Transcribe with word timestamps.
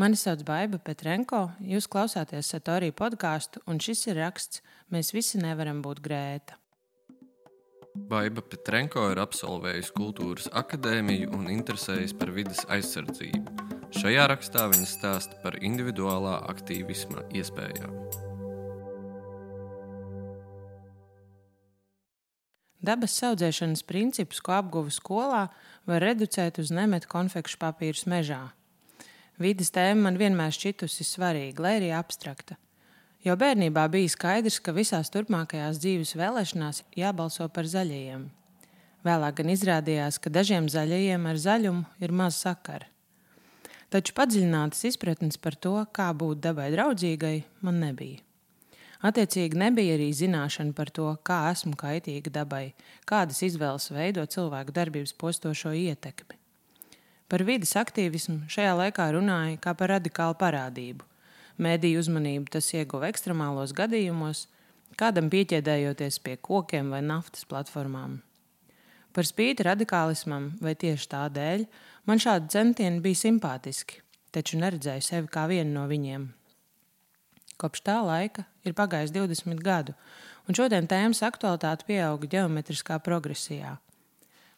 Mani 0.00 0.16
sauc 0.16 0.40
Baiva 0.48 0.78
Petrenko, 0.80 1.50
jūs 1.60 1.84
klausāties 1.90 2.48
Satorija 2.48 2.94
podkāstu, 2.96 3.60
un 3.68 3.82
šis 3.84 4.06
ir 4.08 4.16
raksts 4.16 4.62
Mēs 4.90 5.12
visi 5.14 5.38
nevaram 5.38 5.84
būt 5.84 6.00
grēta. 6.02 6.56
Baiva 8.10 8.42
Petrenko 8.42 9.04
ir 9.12 9.20
absolvējusi 9.22 9.92
kultūras 9.94 10.48
akadēmiju 10.56 11.30
un 11.36 11.46
interesējas 11.52 12.14
par 12.18 12.32
vidas 12.34 12.64
aizsardzību. 12.66 13.68
Šajā 13.94 14.26
rakstā 14.30 14.66
viņa 14.72 14.88
stāsta 14.90 15.38
par 15.44 15.60
individuālā 15.62 16.40
aktīvisma 16.50 17.22
iespējām. 17.38 17.94
Dabas 22.82 23.18
audzēšanas 23.28 23.84
principus, 23.86 24.40
ko 24.42 24.56
apguva 24.56 24.90
skolā, 24.90 25.44
var 25.86 26.02
reducēt 26.02 26.58
uz 26.62 26.72
nemetu 26.74 27.10
konfekšu 27.12 27.60
papīrus 27.62 28.08
mežā. 28.10 28.48
Vides 29.40 29.72
tēma 29.72 30.04
man 30.04 30.18
vienmēr 30.20 30.52
šķitusi 30.52 31.06
svarīga, 31.08 31.62
lai 31.64 31.78
arī 31.78 31.94
abstrakta. 31.96 32.58
Jau 33.24 33.36
bērnībā 33.40 33.86
bija 33.92 34.08
skaidrs, 34.12 34.58
ka 34.60 34.74
visās 34.76 35.08
turpmākajās 35.12 35.80
dzīves 35.80 36.12
vēlēšanās 36.20 36.82
jābalso 36.96 37.46
par 37.52 37.68
zaļajiem. 37.68 38.26
Vēlāk 39.04 39.38
gan 39.40 39.52
izrādījās, 39.52 40.18
ka 40.20 40.32
dažiem 40.32 40.68
zaļajiem 40.68 41.24
ar 41.28 41.40
zaļumu 41.40 42.04
ir 42.04 42.12
maz 42.12 42.36
sakara. 42.44 42.88
Taču 43.90 44.12
padziļinātas 44.16 44.84
izpratnes 44.92 45.40
par 45.40 45.56
to, 45.56 45.72
kā 45.96 46.10
būt 46.16 46.42
dabai 46.44 46.68
draudzīgai, 46.76 47.38
man 47.64 47.80
nebija. 47.80 48.20
Attiecīgi 49.00 49.56
nebija 49.56 49.96
arī 49.96 50.10
zināšana 50.12 50.76
par 50.76 50.92
to, 50.92 51.14
kā 51.24 51.46
esmu 51.54 51.72
kaitīga 51.80 52.32
dabai, 52.42 52.66
kādas 53.08 53.40
izvēles 53.48 53.88
veido 53.96 54.26
cilvēku 54.28 54.76
darbības 54.76 55.16
postošo 55.16 55.72
ietekmi. 55.72 56.39
Par 57.30 57.46
vidas 57.46 57.76
aktīvismu 57.78 58.48
šajā 58.50 58.74
laikā 58.74 59.06
runāja 59.14 59.60
kā 59.62 59.76
par 59.78 59.94
radikālu 59.94 60.34
parādību, 60.40 61.06
Mēdīju 61.60 62.00
uzmanību 62.00 62.48
tas 62.54 62.70
ieguva 62.72 63.10
ekstremālos 63.12 63.74
gadījumos, 63.76 64.46
kādam 64.96 65.26
pieķēdējoties 65.32 66.16
pie 66.24 66.38
kokiem 66.40 66.88
vai 66.94 67.02
naftas 67.04 67.44
platformām. 67.50 68.14
Par 69.12 69.28
spīti 69.28 69.66
radikālismam, 69.66 70.54
vai 70.64 70.72
tieši 70.80 71.10
tādēļ, 71.12 71.66
man 72.08 72.22
šādi 72.22 72.48
centieni 72.54 73.02
bija 73.04 73.20
simpātiski, 73.26 74.00
taču 74.32 74.56
neredzēju 74.62 75.04
sevi 75.04 75.28
kā 75.34 75.44
vienu 75.50 75.74
no 75.74 75.84
viņiem. 75.90 76.30
Kopš 77.60 77.84
tā 77.84 77.98
laika 78.08 78.46
ir 78.64 78.72
pagājis 78.78 79.12
20 79.12 79.60
gadu, 79.60 79.92
un 80.48 80.56
šodien 80.56 80.88
tēmas 80.88 81.20
aktualitāte 81.26 81.84
pieauga 81.90 82.30
geometriskā 82.38 82.96
progresijā. 83.04 83.76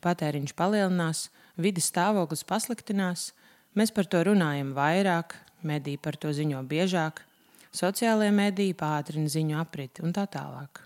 Patēriņš 0.06 0.54
palielinās, 0.54 1.30
vidas 1.56 1.90
stāvoklis 1.92 2.44
pasliktinās, 2.48 3.32
mēs 3.74 3.92
par 3.94 4.08
to 4.08 4.22
runājam 4.28 4.72
vairāk, 4.76 5.36
mediji 5.62 6.00
par 6.02 6.16
to 6.16 6.32
ziņo 6.34 6.62
biežāk, 6.68 7.22
sociālajie 7.72 8.32
mediji 8.34 8.76
pātrina 8.76 9.30
ziņu 9.32 9.58
apriti 9.60 10.04
un 10.04 10.14
tā 10.16 10.26
tālāk. 10.30 10.84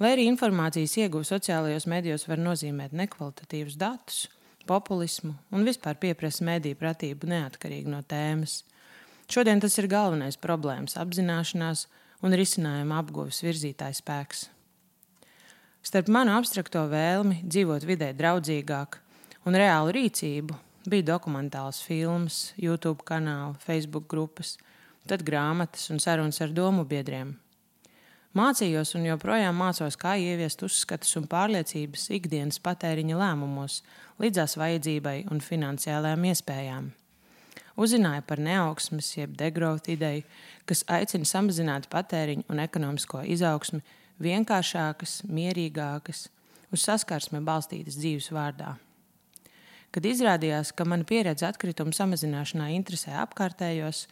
Lai 0.00 0.14
arī 0.14 0.26
informācijas 0.30 0.96
ieguve 0.98 1.26
sociālajos 1.28 1.86
medijos 1.90 2.26
var 2.26 2.40
nozīmēt 2.42 2.94
nekvalitatīvus 2.96 3.76
datus, 3.78 4.24
populismu 4.66 5.34
un 5.54 5.66
vispār 5.66 5.98
pieprasa 6.00 6.44
mediju 6.46 6.78
pratību 6.80 7.30
neatkarīgi 7.30 7.90
no 7.90 8.02
tēmas. 8.06 8.62
Šodien 9.30 9.62
tas 9.62 9.76
ir 9.78 9.90
galvenais 9.90 10.38
problēmas 10.40 10.96
apzināšanās 10.98 11.86
un 12.26 12.34
risinājuma 12.36 12.98
apguves 13.02 13.42
virzītājs 13.44 14.02
spēks. 14.02 14.48
Starp 15.86 16.10
manu 16.12 16.34
abstrakto 16.36 16.82
vēlmi 16.90 17.40
dzīvot 17.46 17.86
vidē 17.88 18.10
draudzīgāk 18.16 18.98
un 19.44 19.56
reālu 19.56 19.96
rīcību 19.96 20.58
Bija 20.88 21.04
dokumentāls 21.04 21.82
filmas, 21.84 22.54
YouTube 22.56 23.04
kanāli, 23.04 23.58
Facebook 23.60 24.06
grupas, 24.08 24.54
tad 25.04 25.20
grāmatas 25.26 25.90
un 25.92 26.00
sarunas 26.00 26.40
ar 26.40 26.54
domu 26.56 26.86
biedriem. 26.88 27.34
Mācījos 28.32 28.94
un 28.96 29.04
joprojām 29.04 29.58
mācos, 29.60 29.98
kā 30.00 30.14
ieviest 30.16 30.64
uzskatus 30.64 31.12
un 31.20 31.28
pārliecības 31.28 32.08
ikdienas 32.16 32.62
patēriņa 32.64 33.20
lēmumos, 33.20 33.82
līdzās 34.22 34.56
vajadzībai 34.56 35.16
un 35.28 35.44
finansiālajām 35.44 36.26
iespējām. 36.32 36.90
Uzzināju 37.76 38.24
par 38.24 38.40
neaugsmes, 38.40 39.14
jeb 39.18 39.36
degrowth 39.36 39.92
ideju, 39.92 40.24
kas 40.64 40.86
aicina 40.88 41.28
samazināt 41.28 41.90
patēriņu 41.92 42.48
un 42.48 42.64
ekonomisko 42.64 43.26
izaugsmi 43.36 43.84
vienkāršākas, 44.24 45.26
mierīgākas, 45.28 46.30
uz 46.72 46.86
saskarsmi 46.88 47.44
balstītas 47.44 48.00
dzīves 48.00 48.32
vārdā. 48.32 48.78
Kad 49.90 50.06
izrādījās, 50.06 50.70
ka 50.70 50.84
mana 50.86 51.02
pieredze 51.02 51.48
atkritumu 51.48 51.90
samazināšanā 51.96 52.68
interesē 52.76 53.16
apkārtējos, 53.24 54.04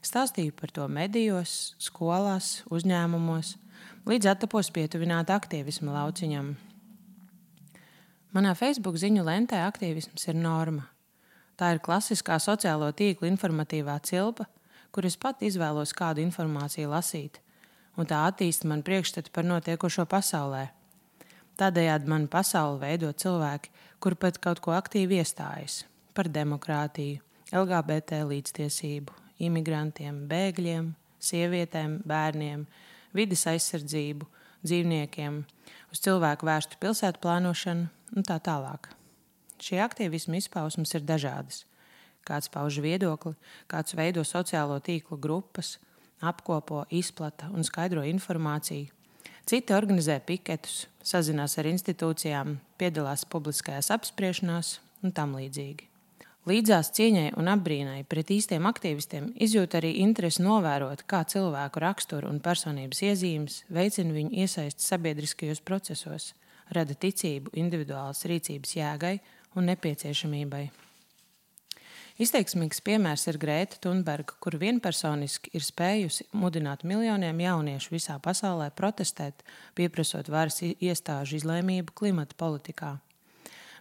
stāstīju 0.00 0.54
par 0.56 0.72
to 0.72 0.86
medijos, 0.88 1.74
skolās, 1.82 2.62
uzņēmumos, 2.72 3.56
līdz 4.08 4.30
attapos 4.32 4.72
pietuvināt 4.72 5.28
aktīvisma 5.34 5.92
lauciņam. 5.98 6.54
Manā 8.36 8.52
Facebook 8.56 8.96
ziņu 9.00 9.24
lentē 9.28 9.60
aktīvisms 9.64 10.24
ir 10.28 10.40
norma. 10.40 10.88
Tā 11.56 11.70
ir 11.72 11.82
klasiskā 11.84 12.36
sociālo 12.40 12.88
tīklu 12.96 13.28
informatīvā 13.30 13.96
cilpa, 14.04 14.44
kur 14.92 15.04
es 15.08 15.16
pat 15.20 15.44
izvēlos 15.44 15.92
kādu 15.96 16.24
informāciju 16.24 16.88
lasīt, 16.92 17.40
un 17.96 18.08
tā 18.08 18.24
attīsta 18.28 18.68
man 18.68 18.84
priekšstatu 18.84 19.32
par 19.32 19.44
notiekošo 19.48 20.04
pasaulē. 20.08 20.66
Tādējādi 21.56 22.10
man 22.12 22.26
pasauli 22.28 22.82
veido 22.82 23.08
cilvēki, 23.16 23.70
kur 24.00 24.16
pat 24.20 24.36
kaut 24.44 24.60
ko 24.60 24.74
aktīvi 24.76 25.22
iestājas 25.22 25.84
par 26.16 26.28
demokrātiju, 26.32 27.22
LGBT 27.52 28.22
līdztiesību, 28.28 29.14
imigrantiem, 29.46 30.24
bēgļiem, 30.28 30.90
sievietēm, 31.22 32.00
bērniem, 32.08 32.66
vidas 33.16 33.46
aizsardzību, 33.52 34.28
dzīvniekiem, 34.66 35.38
uz 35.92 36.02
cilvēku 36.04 36.48
vērstu 36.48 36.80
pilsētu 36.82 37.22
plānošanu 37.24 37.88
un 38.16 38.26
tā 38.26 38.36
tālāk. 38.42 38.90
Šie 39.56 39.80
aktīvismu 39.84 40.36
izpausmes 40.36 40.92
ir 40.96 41.06
dažādas. 41.08 41.64
Kāds 42.26 42.50
pauž 42.52 42.82
viedokli, 42.84 43.32
kāds 43.70 43.96
veido 43.96 44.24
sociālo 44.26 44.76
tīklu 44.84 45.16
grupas, 45.22 45.76
apkopo, 46.20 46.84
izplata 46.90 47.48
un 47.54 47.64
skaidro 47.64 48.04
informāciju, 48.04 48.90
Citi 49.46 49.70
organizē 49.76 50.16
piketus, 50.26 50.88
sazinās 51.06 51.52
ar 51.60 51.68
institūcijām, 51.70 52.56
piedalās 52.82 53.22
publiskajās 53.30 53.92
apspriešanās 53.94 54.70
un 55.06 55.12
tam 55.14 55.36
līdzīgi. 55.38 55.86
Līdzās 56.50 56.90
cieņai 56.96 57.28
un 57.38 57.50
apbrīnai 57.52 58.00
pret 58.10 58.32
īstiem 58.34 58.66
aktīvistiem 58.66 59.28
izjūt 59.46 59.76
arī 59.78 59.92
interesi 60.02 60.42
novērot, 60.42 61.04
kā 61.06 61.20
cilvēku 61.30 61.82
raksturu 61.84 62.26
un 62.30 62.42
personības 62.42 63.04
iezīmes 63.06 63.60
veicina 63.70 64.16
viņu 64.18 64.34
iesaisti 64.42 64.82
sabiedriskajos 64.82 65.62
procesos, 65.62 66.32
rada 66.74 66.98
ticību 66.98 67.54
individuālas 67.54 68.26
rīcības 68.26 68.74
jēgai 68.80 69.14
un 69.54 69.70
nepieciešamībai. 69.70 70.64
Izteiksmīgs 72.16 72.78
piemērs 72.80 73.26
ir 73.28 73.36
Grēta 73.36 73.76
Thunberga, 73.84 74.38
kur 74.40 74.54
vienpersoniski 74.56 75.50
ir 75.52 75.60
spējusi 75.60 76.24
mudināt 76.32 76.80
miljoniem 76.88 77.42
jauniešu 77.44 77.90
visā 77.92 78.14
pasaulē 78.24 78.70
protestēt, 78.72 79.42
pieprasot 79.76 80.30
varas 80.32 80.62
iestāžu 80.64 81.36
izlēmību 81.36 81.92
klimata 81.92 82.38
politikā. 82.40 82.94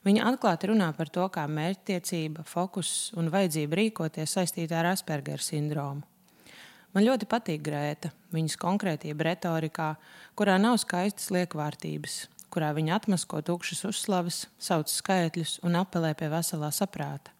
Viņa 0.03 0.25
atklāti 0.33 0.67
runā 0.67 0.89
par 0.97 1.07
to, 1.15 1.23
kā 1.31 1.45
mērķtiecība, 1.47 2.43
fokus 2.45 3.13
un 3.15 3.31
vajadzība 3.31 3.79
rīkoties 3.79 4.35
saistīta 4.35 4.81
ar 4.81 4.91
Aspergera 4.91 5.39
sindromu. 5.39 6.03
Man 6.91 7.07
ļoti 7.07 7.29
patīk 7.31 7.63
Grēta, 7.63 8.11
viņas 8.35 8.57
konkrētība 8.59 9.29
retorikā, 9.29 9.93
kurā 10.35 10.57
nav 10.59 10.75
skaistas 10.83 11.31
liekvārtības, 11.31 12.25
kurā 12.51 12.73
viņa 12.75 12.99
atmasko 12.99 13.39
tukšas 13.47 13.85
uzslavas, 13.93 14.41
sauc 14.59 14.91
skaitļus 14.91 15.61
un 15.63 15.79
apelē 15.79 16.11
pie 16.19 16.27
veselā 16.35 16.73
saprāta. 16.75 17.34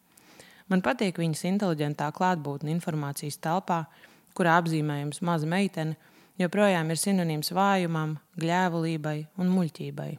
Man 0.72 0.82
patīk 0.82 1.20
viņas 1.22 1.44
inteliģentā 1.52 2.10
klātbūtne 2.16 2.72
informācijas 2.74 3.38
telpā, 3.38 3.84
kurā 4.34 4.56
apzīmējums 4.60 5.22
maza 5.22 5.46
meitene 5.48 5.94
joprojām 6.40 6.90
ir 6.90 7.00
sinonīms 7.00 7.52
vājumam, 7.54 8.16
gļēvulībai 8.40 9.18
un 9.40 9.52
muļķībai. 9.54 10.10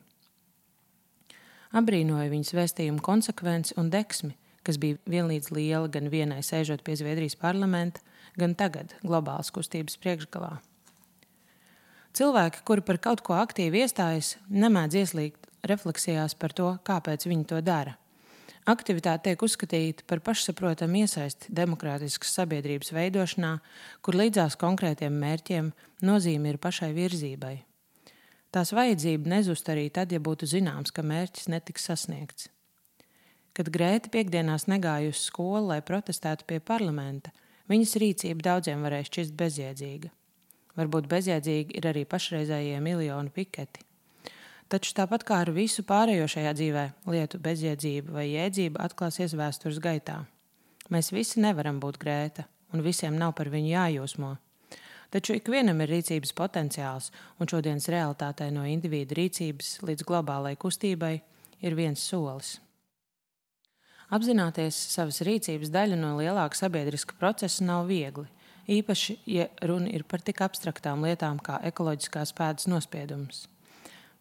Abrīnoju 1.77 2.31
viņas 2.31 2.53
vēstījumu 2.55 3.03
konsekvenci 3.03 3.75
un 3.77 3.91
deksmi, 3.91 4.37
kas 4.63 4.79
bija 4.79 4.99
vienlīdz 5.09 5.51
liela 5.51 5.91
gan 5.91 6.07
vienai 6.11 6.39
sēžot 6.43 6.83
pie 6.83 6.95
Zviedrijas 6.95 7.35
parlamenta, 7.39 8.01
gan 8.39 8.55
tagad 8.55 8.95
globālas 9.03 9.51
kustības 9.51 9.99
priekšgalā. 9.99 10.57
Cilvēki, 12.17 12.63
kuri 12.65 12.81
par 12.81 12.97
kaut 13.03 13.21
ko 13.21 13.35
aktīvi 13.37 13.83
iestājas, 13.83 14.37
nemēdz 14.49 14.95
ieslīgt 15.03 15.51
refleksijās 15.69 16.33
par 16.39 16.55
to, 16.55 16.71
kāpēc 16.87 17.27
viņi 17.29 17.45
to 17.51 17.61
dara. 17.61 17.97
Aktivitāte 18.67 19.29
tiek 19.29 19.43
uzskatīta 19.45 20.03
par 20.11 20.19
pašsaprotamu 20.19 21.05
iesaisti 21.05 21.53
demokrātiskas 21.55 22.33
sabiedrības 22.35 22.91
veidošanā, 22.91 23.53
kur 24.03 24.17
līdzās 24.19 24.57
konkrētiem 24.59 25.15
mērķiem 25.21 25.69
nozīme 26.03 26.51
ir 26.51 26.59
pašai 26.59 26.89
virzībai. 26.97 27.53
Tās 28.51 28.73
vajadzība 28.75 29.37
nezust 29.37 29.71
arī 29.71 29.87
tad, 29.95 30.11
ja 30.11 30.19
būtu 30.19 30.51
zināms, 30.51 30.91
ka 30.91 30.99
mērķis 30.99 31.47
netiks 31.53 31.87
sasniegts. 31.87 32.49
Kad 33.55 33.71
Grēta 33.71 34.11
piekdienās 34.11 34.67
negāja 34.67 35.15
uz 35.15 35.23
skolu, 35.29 35.69
lai 35.71 35.79
protestētu 35.79 36.43
pie 36.51 36.59
parlamenta, 36.59 37.31
viņas 37.71 37.95
rīcība 38.03 38.49
daudziem 38.51 38.83
varēs 38.83 39.07
šķist 39.07 39.39
bezjēdzīga. 39.39 40.11
Varbūt 40.75 41.07
bezjēdzīgi 41.15 41.79
ir 41.79 41.87
arī 41.87 42.03
pašreizējie 42.03 42.83
miljonu 42.83 43.31
piketi. 43.31 43.86
Taču 44.67 44.91
tāpat 44.97 45.23
kā 45.23 45.37
ar 45.45 45.53
visu 45.55 45.83
pārējo 45.87 46.25
šajā 46.27 46.51
dzīvē, 46.57 46.83
lietu 47.07 47.39
bezjēdzība 47.39 48.17
vai 48.17 48.25
jēdzība 48.33 48.83
atklāsies 48.83 49.35
vēstures 49.39 49.79
gaitā. 49.79 50.25
Mēs 50.91 51.13
visi 51.15 51.39
nevaram 51.39 51.79
būt 51.79 51.99
grēta, 52.01 52.43
un 52.75 52.83
visiem 52.83 53.15
nav 53.15 53.31
par 53.39 53.47
viņu 53.53 53.71
jājūsmo. 53.71 54.33
Taču 55.07 55.37
ikvienam 55.37 55.79
ir 55.85 55.91
rīcības 55.93 56.35
potenciāls, 56.35 57.09
un 57.39 57.47
šodienas 57.47 57.87
realitātei 57.91 58.51
no 58.51 58.67
individu 58.67 59.15
rīcības 59.21 59.77
līdz 59.87 60.03
globālai 60.07 60.57
kustībai 60.59 61.13
ir 61.63 61.79
viens 61.79 62.03
solis. 62.03 62.57
Apzināties 64.11 64.75
savas 64.75 65.23
rīcības 65.23 65.71
daļu 65.71 65.95
no 65.99 66.13
lielāka 66.19 66.59
sabiedriska 66.59 67.15
procesa 67.19 67.63
nav 67.63 67.87
viegli, 67.87 68.27
īpaši, 68.67 69.21
ja 69.31 69.47
runa 69.63 69.91
ir 69.95 70.03
par 70.03 70.23
tik 70.23 70.43
abstraktām 70.43 71.07
lietām 71.07 71.39
kā 71.43 71.61
ekoloģiskās 71.71 72.35
pēdas 72.35 72.67
nospiedums. 72.67 73.47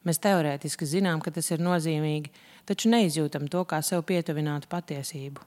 Mēs 0.06 0.20
teorētiski 0.22 0.86
zinām, 0.86 1.18
ka 1.18 1.32
tas 1.34 1.48
ir 1.50 1.62
nozīmīgi, 1.66 2.30
taču 2.68 2.90
neizjūtam 2.92 3.48
to 3.50 3.64
kā 3.66 3.80
sev 3.82 4.04
pietuvinātu 4.06 4.70
patiesību. 4.70 5.42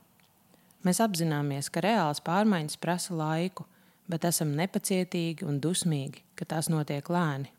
Mēs 0.83 0.99
apzināmies, 1.03 1.69
ka 1.71 1.83
reāls 1.83 2.19
pārmaiņas 2.23 2.79
prasa 2.83 3.15
laiku, 3.15 3.65
bet 4.11 4.25
esam 4.27 4.51
nepacietīgi 4.57 5.47
un 5.47 5.61
dusmīgi, 5.63 6.25
ka 6.35 6.47
tās 6.49 6.67
notiek 6.71 7.07
lēni. 7.11 7.51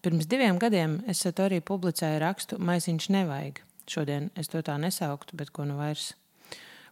Pirms 0.00 0.28
diviem 0.30 0.60
gadiem 0.62 1.00
es 1.10 1.24
arī 1.28 1.58
publicēju 1.60 2.22
rakstu 2.22 2.60
Maisiņš 2.62 3.08
nevajag, 3.12 3.60
šodien 3.90 4.30
es 4.38 4.48
to 4.48 4.62
tā 4.62 4.78
nesauktu, 4.78 5.36
bet 5.36 5.50
ko 5.50 5.66
nu 5.68 5.76
vairs, 5.80 6.12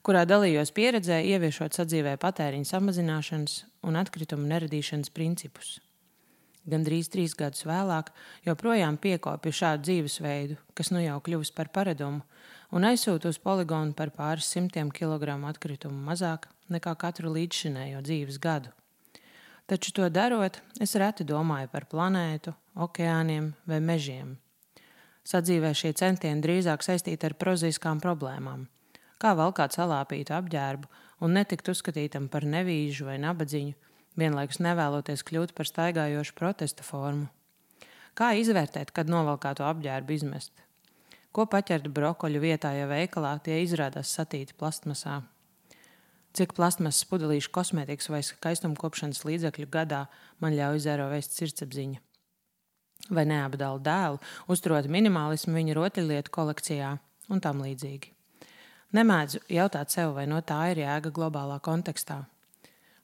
kurā 0.03 0.27
dalījos 0.27 0.75
pieredzē, 0.75 1.23
ieviešot 1.23 1.79
sadzīvē 1.79 2.17
patēriņa 2.21 2.73
samazināšanas 2.73 3.59
un 3.87 4.01
atkritumu 4.03 4.51
neradīšanas 4.51 5.15
principus. 5.15 5.77
Gandrīz 6.67 7.11
trīs 7.13 7.35
gadus 7.39 7.67
vēlāk, 7.69 8.11
joprojām 8.47 8.99
piekopju 8.99 9.55
šādu 9.55 9.87
dzīvesveidu, 9.87 10.57
kas 10.75 10.91
nu 10.91 11.03
jau 11.05 11.19
kļuvis 11.23 11.53
par 11.55 11.71
paradumu, 11.75 12.25
un 12.75 12.89
aizsūtu 12.89 13.31
uz 13.31 13.39
poligonu 13.43 13.95
par 13.95 14.11
pāris 14.15 14.49
simtiem 14.51 14.91
kilogramu 14.91 15.47
atkritumu 15.51 16.01
mazāk 16.09 16.49
nekā 16.73 16.97
katru 16.99 17.31
līdzšinējo 17.37 18.03
dzīves 18.07 18.41
gadu. 18.43 18.75
Taču 19.67 19.95
to 19.95 20.09
darot, 20.11 20.59
es 20.83 20.95
reti 20.99 21.27
domāju 21.27 21.71
par 21.71 21.87
planētu, 21.91 22.55
okeāniem 22.87 23.55
vai 23.67 23.81
mežiem 23.83 24.37
Sadzīvē 25.27 25.73
šie 25.75 25.91
centieni 25.99 26.43
drīzāk 26.43 26.85
saistīti 26.87 27.27
ar 27.27 27.35
prozaiskām 27.35 27.99
problēmām. 28.03 28.69
Kā 29.19 29.33
valkāt 29.35 29.75
salāpītu 29.75 30.37
apģērbu 30.37 30.91
un 31.27 31.35
netikt 31.35 31.67
uzskatītam 31.73 32.29
par 32.31 32.47
nevīžu 32.47 33.09
vai 33.09 33.17
nabadzīgu, 33.19 33.75
vienlaikus 34.21 34.61
nevēloties 34.65 35.25
kļūt 35.27 35.55
par 35.57 35.69
staigājošu 35.69 36.37
protesta 36.39 36.87
formu. 36.87 37.29
Kā 38.17 38.33
izvērtēt, 38.41 38.95
kad 38.97 39.11
novalkāto 39.13 39.67
apģērbu 39.69 40.17
izmest? 40.17 40.53
Ko 41.37 41.45
paķert 41.53 41.91
brokoļu 41.93 42.41
vietā, 42.41 42.73
ja 42.73 42.89
veikalā 42.89 43.35
tie 43.45 43.61
izrādās 43.65 44.15
satīti 44.17 44.57
plastmasā? 44.57 45.21
Cik 46.37 46.57
plasmasas 46.57 47.05
pudelīšu 47.09 47.53
kosmētikas 47.53 48.11
vai 48.13 48.25
skaistumkopšanas 48.25 49.25
līdzekļu 49.29 49.69
gadā 49.73 50.07
man 50.41 50.57
ļauj 50.57 50.83
zero 50.89 51.09
veist 51.13 51.37
sirdsapziņa? 51.37 52.01
vai 53.11 53.27
neapdala 53.29 53.81
dēlu, 53.83 54.21
uzturot 54.51 54.89
minimālismu 54.91 55.55
viņa 55.57 55.77
rotaļlietu 55.79 56.33
kolekcijā 56.35 56.93
un 57.31 57.43
tam 57.43 57.63
līdzīgi. 57.65 58.13
Nemēdzu 58.97 59.43
jautāt 59.53 59.93
sev, 59.93 60.15
vai 60.17 60.27
no 60.31 60.41
tā 60.47 60.61
ir 60.73 60.85
jēga 60.85 61.13
globālā 61.15 61.59
kontekstā. 61.63 62.23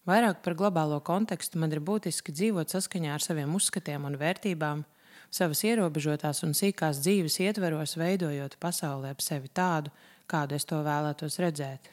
Vairāk 0.03 0.41
par 0.43 0.57
globālo 0.59 0.97
kontekstu 1.07 1.61
man 1.63 1.71
ir 1.71 1.79
būtiski 1.79 2.35
dzīvot 2.35 2.73
saskaņā 2.75 3.13
ar 3.15 3.23
saviem 3.23 3.53
uzskatiem 3.55 4.03
un 4.09 4.17
vērtībām, 4.19 4.83
savas 5.31 5.63
ierobežotās 5.63 6.43
un 6.43 6.57
sīkās 6.59 6.99
dzīves 7.05 7.39
ietveros, 7.45 7.95
veidojot 8.01 8.57
pasaulē 8.59 9.13
ap 9.15 9.23
sevi 9.23 9.47
tādu, 9.55 9.93
kādu 10.27 10.57
es 10.59 10.67
to 10.67 10.81
vēlētos 10.83 11.39
redzēt. 11.45 11.93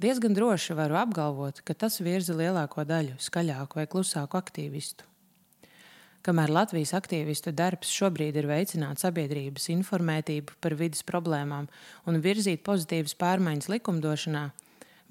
Diezgan 0.00 0.32
droši 0.32 0.76
varu 0.78 0.96
apgalvot, 0.96 1.60
ka 1.66 1.74
tas 1.74 1.98
virza 2.00 2.32
lielāko 2.38 2.86
daļu 2.88 3.18
skaļāku 3.20 3.80
vai 3.80 3.84
klusāku 3.90 4.38
aktīvistu. 4.38 5.04
Kamēr 6.24 6.52
Latvijas 6.54 6.94
aktīvistu 6.96 7.52
darbs 7.52 7.90
šobrīd 7.94 8.36
ir 8.40 8.48
veicināt 8.48 9.02
sabiedrības 9.02 9.68
informētību 9.74 10.56
par 10.62 10.74
vidas 10.80 11.04
problēmām 11.06 11.68
un 12.08 12.20
virzīt 12.24 12.64
pozitīvas 12.66 13.14
pārmaiņas 13.20 13.68
likumdošanā, 13.74 14.46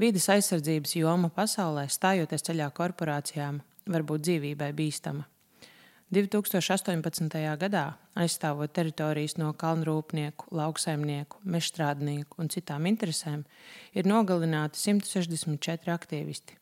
vidas 0.01 0.27
aizsardzības 0.33 0.95
joma 0.99 1.29
pasaulē, 1.33 1.87
stājoties 1.89 2.45
ceļā 2.47 2.69
korporācijām, 2.77 3.61
var 3.87 4.05
būt 4.07 4.27
dzīvībai 4.27 4.71
bīstama. 4.77 5.25
2018. 6.13 7.33
gadā, 7.59 7.97
aizstāvot 8.15 8.71
teritorijas 8.71 9.35
no 9.35 9.49
kalnrūpnieku, 9.51 10.47
lauksaimnieku, 10.55 11.41
mežstrādnieku 11.43 12.39
un 12.39 12.47
citām 12.47 12.87
interesēm, 12.87 13.43
ir 13.91 14.07
nogalināti 14.07 14.79
164 14.79 15.91
aktīvisti. 15.91 16.55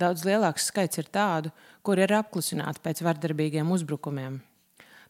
Daudz 0.00 0.24
lielāks 0.24 0.70
skaits 0.72 0.98
ir 0.98 1.10
tādu, 1.12 1.52
kuri 1.84 2.06
ir 2.06 2.16
apklusināti 2.16 2.80
pēc 2.82 3.04
vardarbīgiem 3.04 3.68
uzbrukumiem. 3.70 4.40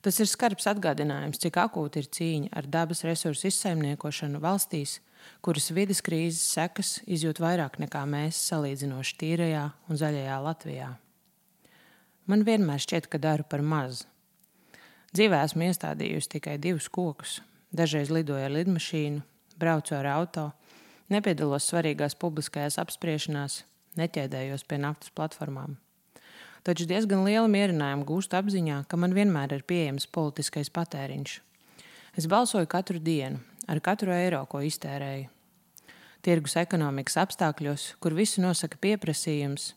Tas 0.05 0.19
ir 0.20 0.29
skarbs 0.29 0.67
atgādinājums, 0.69 1.38
cik 1.40 1.56
akūta 1.62 2.02
ir 2.02 2.11
cīņa 2.12 2.50
ar 2.58 2.67
dabas 2.69 3.06
resursu 3.06 3.49
izsaimniekošanu 3.49 4.43
valstīs, 4.43 4.99
kuras 5.44 5.71
vidas 5.75 6.00
krīzes 6.05 6.43
sekas 6.55 6.99
izjūt 7.05 7.41
vairāk 7.43 7.79
nekā 7.82 8.03
mēs 8.09 8.41
salīdzinoši 8.50 9.17
tīrajā 9.21 9.65
un 9.88 10.00
zaļajā 10.00 10.38
Latvijā. 10.44 10.91
Man 12.31 12.44
vienmēr 12.47 12.81
šķiet, 12.81 13.11
ka 13.12 13.21
daru 13.21 13.44
par 13.44 13.61
maz. 13.61 14.06
Dzīvē 15.15 15.43
esmu 15.44 15.69
iestādījusi 15.69 16.32
tikai 16.38 16.56
divus 16.59 16.88
kokus. 16.88 17.38
Dažreiz 17.75 18.11
lidoju 18.11 18.47
ar 18.47 18.55
lidmašīnu, 18.55 19.21
braucu 19.61 19.94
ar 19.99 20.09
auto, 20.15 20.49
nepiedalos 21.12 21.69
svarīgās 21.69 22.17
publiskajās 22.19 22.79
apspriešanās, 22.82 23.62
neķēdējos 24.00 24.65
pie 24.69 24.79
naftas 24.81 25.12
platformām. 25.15 25.76
Taču 26.65 26.87
diezgan 26.88 27.26
liela 27.26 27.49
mierinājumu 27.50 28.06
gūstu 28.09 28.38
apziņā, 28.38 28.85
ka 28.88 28.97
man 28.97 29.12
vienmēr 29.12 29.53
ir 29.59 29.67
pieejams 29.69 30.09
politiskais 30.09 30.73
patēriņš. 30.73 31.35
Es 32.17 32.29
balsoju 32.31 32.71
katru 32.71 33.03
dienu, 33.03 33.43
ar 33.69 33.81
katru 33.84 34.12
eiro, 34.14 34.43
ko 34.50 34.61
iztērēju. 34.64 35.31
Tirgus 36.25 36.56
ekonomikas 36.56 37.19
apstākļos, 37.20 37.94
kur 38.00 38.16
visu 38.16 38.40
nosaka 38.40 38.78
pieprasījums, 38.81 39.75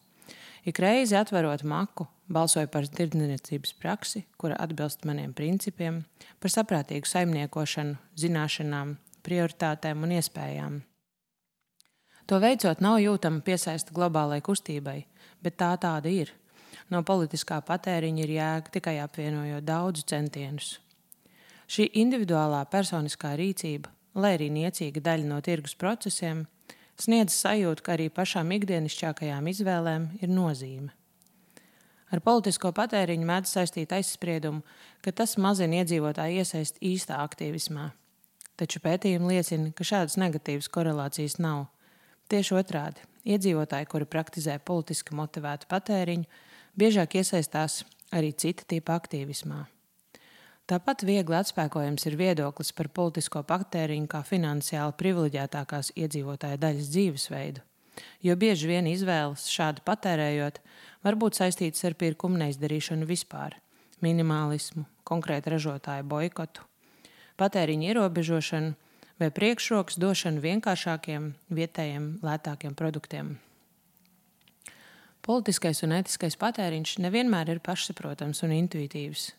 ik 0.68 0.80
reizi 0.80 1.18
atverot 1.19 1.65
maku, 1.67 2.08
balsoju 2.32 2.70
par 2.72 2.88
tirdzniecības 2.88 3.74
praksi, 3.82 4.24
kura 4.39 4.56
atbilst 4.63 5.03
maniem 5.08 5.34
principiem, 5.36 6.03
par 6.39 6.53
saprātīgu 6.53 7.08
saimniekošanu, 7.08 7.98
zināšanām, 8.24 8.96
prioritātēm 9.27 10.08
un 10.08 10.15
iespējām. 10.20 10.79
To 12.27 12.41
veicot, 12.44 12.82
nav 12.84 12.98
jūtama 13.00 13.39
piesaista 13.44 13.94
globālai 13.96 14.41
kustībai, 14.44 15.01
bet 15.44 15.56
tā 15.60 15.72
tāda 15.79 16.12
ir. 16.12 16.34
No 16.91 17.03
politiskā 17.08 17.60
patēriņa 17.63 18.24
ir 18.24 18.34
jēga 18.36 18.74
tikai 18.74 18.98
apvienojot 19.03 19.63
daudzu 19.67 20.03
centienus. 20.08 20.77
Šī 21.67 21.89
individuālā 22.00 22.62
personiskā 22.71 23.33
rīcība, 23.36 23.91
lai 24.15 24.38
arī 24.38 24.47
niecīga 24.55 25.01
daļa 25.03 25.27
no 25.27 25.41
tirgus 25.43 25.75
procesiem, 25.75 26.45
sniedz 26.95 27.36
sajūtu, 27.36 27.83
ka 27.83 27.97
arī 27.97 28.07
pašām 28.13 28.53
ikdienišķākajām 28.55 29.51
izvēlēm 29.51 30.07
ir 30.21 30.31
nozīme. 30.31 30.93
Ar 32.07 32.24
politisko 32.24 32.71
patēriņu 32.71 33.27
mēdz 33.27 33.51
saistīt 33.51 33.91
aizspriedumu, 33.91 34.63
ka 35.03 35.12
tas 35.12 35.36
mazina 35.43 35.81
iedzīvotāju 35.81 36.39
iesaist 36.39 36.79
īstā 36.79 37.19
aktīvismā. 37.25 37.89
Taču 38.57 38.79
pētījumi 38.81 39.36
liecina, 39.36 39.74
ka 39.75 39.86
šādas 39.86 40.15
negatīvas 40.17 40.71
korelācijas 40.71 41.36
nav. 41.43 41.67
Tieši 42.31 42.55
otrādi- 42.63 43.03
iedzīvotāji, 43.36 43.91
kuri 43.91 44.07
praktizē 44.07 44.57
politiski 44.59 45.15
motivētu 45.19 45.67
patēriņu, 45.67 46.25
biežāk 46.79 47.19
iesaistās 47.19 47.83
arī 48.12 48.31
cita 48.31 48.63
tipa 48.63 48.95
aktīvismā. 48.95 49.67
Tāpat 50.67 51.05
viegli 51.07 51.31
atspēkojams 51.31 52.03
ir 52.09 52.17
viedoklis 52.19 52.74
par 52.75 52.89
politisko 52.91 53.39
patēriņu 53.47 54.09
kā 54.12 54.19
finansiāli 54.27 54.97
privileģētākās 55.00 55.93
iedzīvotāja 55.95 56.59
daļas 56.59 56.89
dzīvesveidu, 56.91 57.63
jo 58.27 58.36
bieži 58.36 58.67
vien 58.74 58.89
izvēles 58.91 59.45
šādi 59.47 59.86
patērējot 59.88 60.59
var 61.07 61.15
būt 61.21 61.39
saistītas 61.39 61.88
ar 61.88 61.95
pirkumu 61.95 62.41
neizdarīšanu 62.41 63.07
vispār, 63.07 63.55
minimālismu, 64.03 64.83
konkrētu 65.07 65.55
ražotāju 65.55 66.03
boikotu, 66.12 66.67
patēriņa 67.39 67.93
ierobežošanu 67.93 68.75
vai 69.24 69.31
priekšrokas 69.39 69.95
došanu 70.03 70.43
vienkāršākiem, 70.43 71.31
vietējiem, 71.47 72.12
lētākiem 72.27 72.75
produktiem. 72.75 73.38
Politiskais 75.24 75.79
un 75.88 75.95
etiskais 75.95 76.36
patēriņš 76.39 77.00
nevienmēr 77.07 77.55
ir 77.55 77.63
pašsaprotams 77.63 78.43
un 78.43 78.59
intuitīvs. 78.59 79.31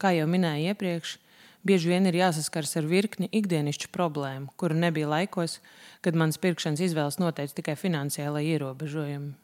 Kā 0.00 0.14
jau 0.16 0.28
minēju 0.30 0.72
iepriekš, 0.72 1.18
Bieži 1.60 1.90
vien 1.92 2.08
ir 2.08 2.16
jāsaskars 2.16 2.72
ar 2.80 2.86
virkni 2.88 3.26
ikdienišķu 3.36 3.90
problēmu, 3.92 4.48
kuru 4.56 4.78
nebija 4.80 5.10
laikos, 5.10 5.58
kad 6.00 6.16
manas 6.16 6.40
pirkšanas 6.40 6.80
izvēles 6.86 7.18
noteica 7.20 7.58
tikai 7.58 7.74
finansiālai 7.76 8.46
ierobežojumi. 8.54 9.34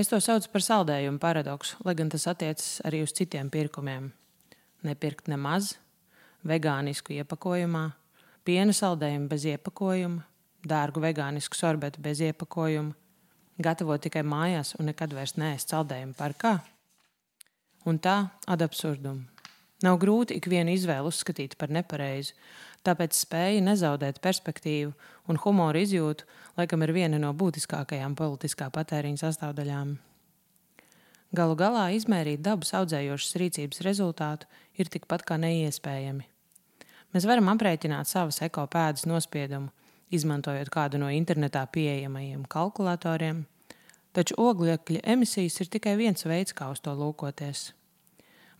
Es 0.00 0.08
to 0.08 0.16
saucu 0.24 0.48
par 0.48 0.64
saldējumu 0.64 1.20
paradoksu, 1.20 1.76
lai 1.84 1.92
gan 1.98 2.08
tas 2.08 2.24
attiecas 2.30 2.80
arī 2.88 3.02
uz 3.04 3.12
citiem 3.12 3.50
pirkumiem. 3.52 4.08
Nepirkt 4.88 5.28
nemaz, 5.28 5.74
vegānisku 6.48 7.12
iepakojumā, 7.18 7.90
piena 8.48 8.72
saldējumu 8.72 9.28
bez 9.28 9.44
iepakojuma, 9.52 10.24
dārgu 10.64 11.02
vegānisku 11.04 11.60
sorbetu 11.60 12.00
bez 12.00 12.24
iepakojuma, 12.24 12.96
gatavot 13.60 14.00
tikai 14.00 14.24
mājās 14.24 14.72
un 14.80 14.88
nekad 14.88 15.12
vairs 15.12 15.36
neēst 15.36 15.76
saldējumu 15.76 16.16
parkā. 16.16 16.56
Un 17.84 18.00
tā 18.00 18.16
ad 18.48 18.64
absurdum. 18.64 19.26
Nav 19.82 19.98
grūti 20.02 20.36
ikvienu 20.38 20.76
izvēli 20.76 21.10
uzskatīt 21.10 21.56
par 21.58 21.72
nepareizu, 21.74 22.36
tāpēc 22.86 23.16
spēja 23.18 23.62
nezaudēt 23.66 24.20
perspektīvu 24.22 24.92
un 25.30 25.40
humoru 25.42 25.82
izjūtu, 25.82 26.26
laikam, 26.58 26.84
ir 26.86 26.94
viena 26.94 27.18
no 27.22 27.32
būtiskākajām 27.34 28.14
politiskā 28.18 28.70
patēriņa 28.74 29.24
sastāvdaļām. 29.24 29.96
Galu 31.32 31.56
galā 31.56 31.86
izmērīt 31.96 32.42
dabas 32.44 32.74
audzējošas 32.76 33.38
rīcības 33.40 33.82
rezultātu 33.86 34.48
ir 34.76 34.90
tikpat 34.92 35.24
kā 35.26 35.38
neiespējami. 35.40 36.26
Mēs 37.12 37.26
varam 37.28 37.48
aprēķināt 37.52 38.08
savas 38.08 38.42
ekopēdas 38.44 39.06
nospiedumu, 39.08 39.72
izmantojot 40.12 40.68
kādu 40.72 41.00
no 41.00 41.08
internetā 41.12 41.64
pieejamajiem 41.72 42.44
kalkulatoriem, 42.52 43.46
taču 44.12 44.36
oglekļa 44.40 45.02
emisijas 45.14 45.58
ir 45.64 45.72
tikai 45.72 45.96
viens 46.00 46.28
veids, 46.28 46.52
kā 46.56 46.68
uz 46.72 46.84
to 46.84 46.92
lūkoties. 46.96 47.70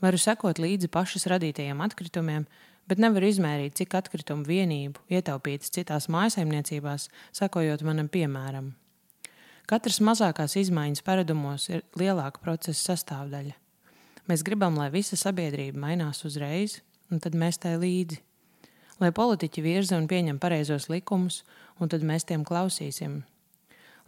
Varu 0.02 0.18
sekot 0.18 0.58
līdzi 0.58 0.88
pašas 0.90 1.28
radītajiem 1.30 1.80
atkritumiem, 1.84 2.48
bet 2.90 2.98
nevaru 2.98 3.28
izmērīt, 3.30 3.76
cik 3.78 3.94
atkritumu 4.00 4.42
vienību 4.48 5.04
ietaupītas 5.14 5.70
citās 5.70 6.08
mājasemniecībās, 6.10 7.06
sakojot 7.38 7.84
manam 7.86 8.08
piemēram. 8.10 8.72
Katras 9.70 10.00
mazākās 10.02 10.56
izmaiņas 10.58 11.04
paradumos 11.06 11.68
ir 11.70 11.84
lielāka 11.94 12.42
procesa 12.42 12.92
sastāvdaļa. 12.92 13.54
Mēs 14.26 14.42
gribam, 14.46 14.74
lai 14.78 14.90
visa 14.90 15.16
sabiedrība 15.18 15.78
mainās 15.86 16.24
uzreiz, 16.26 16.80
un 17.10 17.22
tad 17.22 17.38
mēs 17.38 17.62
tai 17.62 17.76
līdzi. 17.78 18.18
Lai 19.02 19.10
politiķi 19.14 19.62
virza 19.62 19.98
un 19.98 20.10
pieņem 20.10 20.42
pareizos 20.42 20.88
likumus, 20.90 21.44
un 21.78 21.90
tad 21.90 22.02
mēs 22.06 22.26
tiem 22.26 22.42
klausīsim, 22.46 23.22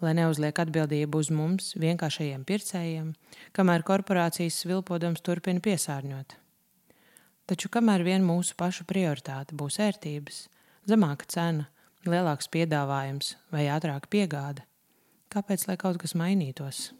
lai 0.03 0.15
neuzliek 0.19 0.59
atbildību 0.59 1.21
uz 1.21 1.31
mums, 1.35 1.73
vienkāršajiem 1.79 2.47
pircējiem, 2.49 3.13
kamēr 3.55 3.85
korporācijas 3.87 4.63
svilpodams 4.65 5.23
turpina 5.25 5.63
piesārņot. 5.65 6.37
Taču 7.45 7.69
kamēr 7.69 8.05
vien 8.07 8.25
mūsu 8.25 8.57
pašu 8.57 8.87
prioritāte 8.89 9.55
būs 9.55 9.79
ērtības, 9.85 10.45
zemāka 10.89 11.29
cena, 11.29 11.69
lielāks 12.09 12.49
piedāvājums 12.49 13.35
vai 13.53 13.69
ātrāka 13.73 14.11
piegāde, 14.11 14.65
kāpēc 15.33 15.69
lai 15.69 15.77
kaut 15.81 16.01
kas 16.01 16.17
mainītos? 16.17 16.91